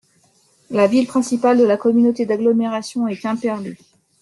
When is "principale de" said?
1.05-1.63